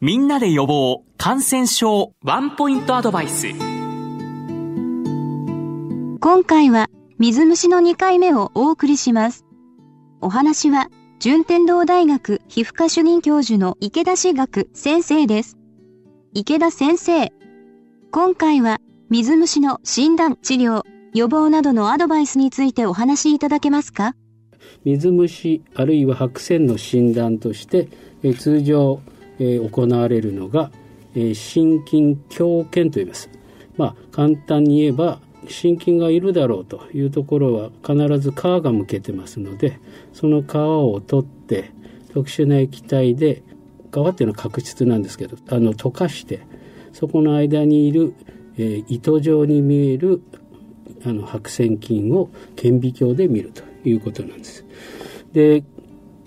[0.00, 3.48] みんなで予防感染症ワンポイントアドバイス
[6.20, 9.44] 今回は水虫の2回目をお送りします。
[10.20, 10.86] お話は
[11.18, 15.58] 順天堂大学皮膚科主任教授の池田志学先生です。
[16.32, 17.32] 池田先生。
[18.12, 18.78] 今回は
[19.10, 24.14] 水虫の診断、治療、予防などのアドバイスについてお話しいただけますか？
[24.84, 27.88] 水虫あるいは白線の診断として
[28.22, 29.00] え通常
[29.38, 30.70] え行われるのが、
[31.14, 33.30] え心筋強検と言います。
[33.76, 39.78] まあ簡単に言えば心筋がいるだろうというところは必ず皮がむけてますので
[40.12, 41.70] その皮を取って
[42.12, 43.42] 特殊な液体で
[43.92, 46.40] 皮っていうのは角質なんですけどあの溶かして
[46.92, 48.14] そこの間にいる、
[48.56, 50.22] えー、糸状に見える
[51.04, 54.64] あの白線菌を顕微鏡で見るということなんです。
[55.32, 55.62] で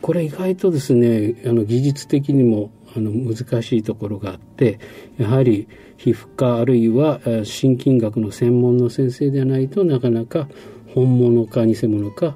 [0.01, 4.79] これ意外とですねあの技術的にもあの難しいところがあって
[5.17, 10.47] やはり皮膚科あるいは心筋学の専門の先生でないとなかなか
[10.93, 12.35] 本物か偽物か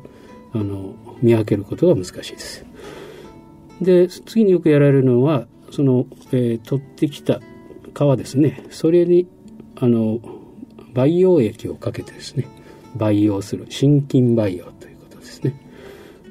[0.53, 2.65] あの見分けることが難しいです。
[3.81, 7.41] で次によくやられるのはその、えー、取ってきた
[7.93, 9.27] 皮ですねそれに
[9.75, 10.19] あの
[10.93, 12.47] 培養液をかけてですね
[12.95, 15.59] 培養する心筋培養ということですね。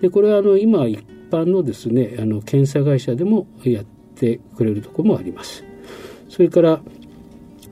[0.00, 5.64] でこれはあの今一般のですねあの検査会社でもやってくれるとこもあります。
[6.28, 6.80] それから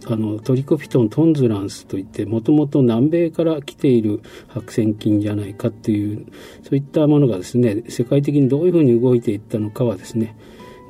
[0.06, 6.26] あのトリコフィトントンズランスといってもともと南米から来ている白癬菌じゃないかっていう
[6.64, 10.36] そういったものがですね世界的にどういうふうに動いていったのかはですね、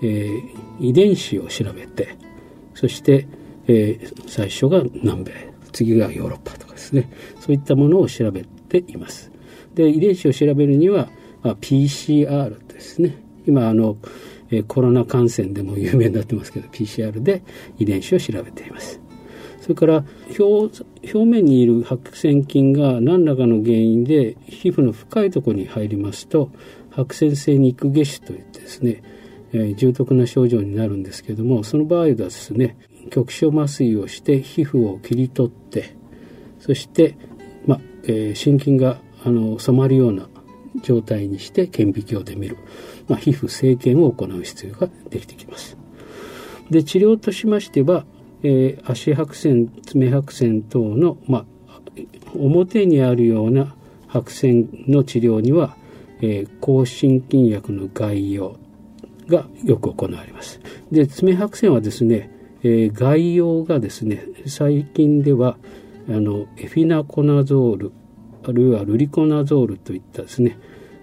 [0.03, 0.41] えー、
[0.81, 2.17] 遺伝子を調べて
[2.75, 3.29] そして、
[3.67, 9.31] えー、最初が南米次がヨーロッパとかですねそういったものを調べています。
[9.75, 11.09] で遺伝子を調べるには、
[11.43, 13.17] あ、PCR ですね。
[13.47, 13.97] 今あの
[14.69, 17.43] コロナ感染でも有名になってますけど PCR で
[17.79, 19.01] 遺伝子を調べています。
[19.63, 20.05] それから
[20.39, 26.51] 表表面にいる白癬菌が何らかの原因で皮膚の深いところに入りますと
[26.91, 29.03] 白癬性肉下腫といってですね、
[29.53, 32.77] え、重篤な症状になるんですけどもその場合はですね
[33.11, 35.97] 局所麻酔をして皮膚を切り取って
[36.59, 37.17] そして、
[37.65, 40.29] まえー、心筋があの染まるような
[40.83, 42.59] 状態にして顕微鏡で見る
[43.09, 45.77] まあ、皮膚生検を行う必要ができてきます。
[46.71, 48.05] で治療としましては、
[48.43, 51.81] えー、足白線爪白線等の、まあ、
[52.35, 53.75] 表にあるような
[54.07, 55.77] 白線の治療には、
[56.21, 58.57] えー、抗心筋薬の外用
[59.29, 60.61] がよく行われます。
[60.91, 62.31] で爪白線はですね、
[62.63, 65.59] えー、外用がですね最近では
[66.09, 67.93] あのエフィナコナゾール
[68.45, 70.59] あるいはルリコナゾールといったですね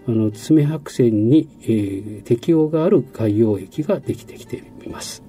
[0.08, 5.24] あの爪白線に、えー、適応がある外用液ができてきています。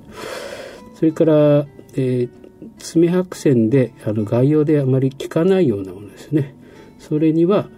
[0.94, 1.34] それから、
[1.94, 2.30] えー、
[2.78, 6.54] 爪白線であの外用であまり効かないようなものですね。
[6.98, 7.68] それには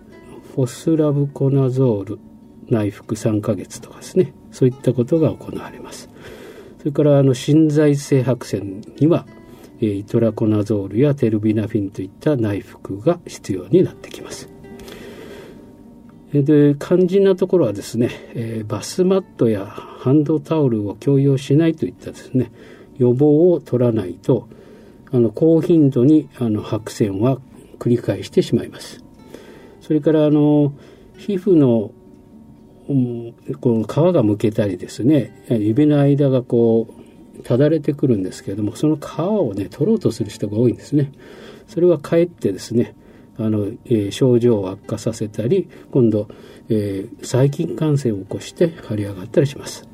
[0.54, 2.18] フォスラブコナゾール
[2.68, 4.34] 内服3ヶ月とかですね。
[4.50, 6.10] そういったことが行われます。
[6.78, 9.26] それからあの心剤性白線には、
[9.80, 14.51] えー、イトラコナゾールやテルビナフィンといった内服が必要になってきます。
[16.32, 22.50] で肝心なところはですね、えー、バスマットやハンドタオルを共用しないといったですね
[22.96, 24.48] 予防を取らないと
[25.12, 27.38] あの高頻度にあの白線は
[27.78, 29.04] 繰り返してしまいます。
[29.82, 30.72] それからあの
[31.18, 31.92] 皮膚の、
[33.60, 36.88] この皮がむけたりですね指の間がこ
[37.38, 41.12] うただれてくるんですけれどもその皮をね取ろうとする人が多いんですね。
[41.68, 42.94] それはかえってですね
[43.38, 46.28] あの、えー、症状を悪化させたり今度、
[46.68, 49.88] えー、細菌感染を起こして腫れ上がったりします。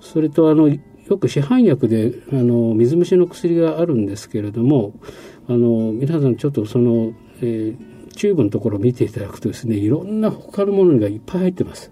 [0.00, 0.78] それとあのよ
[1.18, 4.94] く市販薬であの水虫の薬があるんですけれども
[5.48, 11.90] あの皆さんちょっとその、えー、チューブのところを見ていただくとですねいろんな他のものがいっぱい入ってます。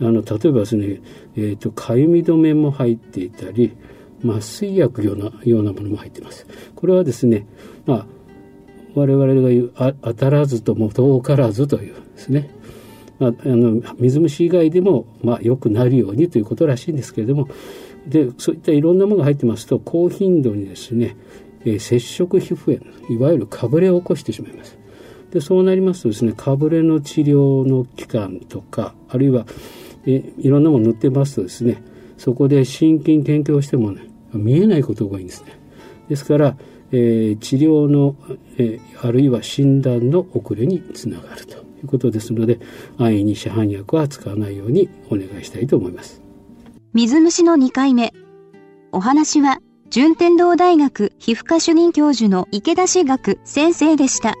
[0.00, 1.00] あの例えばですね、
[1.34, 3.76] えーと、かゆみ止めも入っていたり
[4.24, 6.46] 麻酔薬ようなようなものも入ってます。
[6.76, 7.46] これはですね
[7.86, 8.06] まあ
[8.98, 9.72] 我々が言う
[10.02, 12.50] 当たらずとも遠からずというですね、
[13.18, 17.48] まあ、あの水虫以外でも、まあ、良くなるようにということらしいんですけれども
[18.06, 21.16] でそういったいろんなものが入ってますと高頻度にですね、
[21.64, 24.78] えー、接触皮膚炎いわゆるかぶれを起こしてしまいます。
[25.30, 29.44] でそうなりますとですねかぶれの治療の期間とかあるいは、
[30.06, 31.82] えいろんなもの塗ってますとですね
[32.16, 35.58] そこで心筋研究をしてもね見えないことが多いんですね。
[36.08, 36.56] ですから
[36.92, 38.16] えー、治療の、
[38.56, 42.58] えー、あるいは診断の遅れにつながるということですので
[42.98, 46.22] 安易に市販薬は使わないようにお願いしたいと思います
[46.94, 48.12] 水虫の2回目
[48.90, 49.58] お話は、
[49.90, 54.34] 順天堂大学皮膚科主任教授の池田志学先生でした。